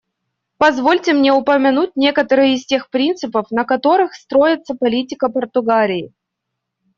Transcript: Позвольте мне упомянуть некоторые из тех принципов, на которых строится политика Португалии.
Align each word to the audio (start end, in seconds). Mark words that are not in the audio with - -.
Позвольте 0.57 1.13
мне 1.13 1.31
упомянуть 1.31 1.95
некоторые 1.95 2.55
из 2.55 2.65
тех 2.65 2.89
принципов, 2.89 3.51
на 3.51 3.65
которых 3.65 4.15
строится 4.15 4.73
политика 4.73 5.29
Португалии. 5.29 6.11